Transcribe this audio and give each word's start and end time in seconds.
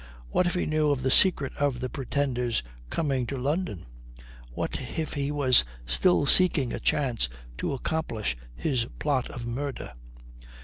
What 0.29 0.47
if 0.47 0.55
he 0.55 0.65
knew 0.65 0.89
of 0.89 1.03
the 1.03 1.11
secret 1.11 1.55
of 1.57 1.79
the 1.79 1.87
Pretender's 1.87 2.63
coming 2.89 3.27
to 3.27 3.37
London? 3.37 3.85
What 4.51 4.81
if 4.97 5.13
he 5.13 5.29
was 5.29 5.63
still 5.85 6.25
seeking 6.25 6.73
a 6.73 6.79
chance 6.79 7.29
to 7.59 7.73
accomplish 7.73 8.35
his 8.55 8.85
plot 8.97 9.29
of 9.29 9.45
murder? 9.45 9.91